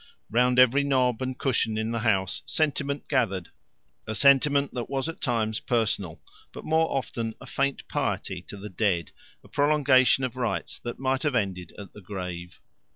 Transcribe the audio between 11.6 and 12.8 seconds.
at the grave.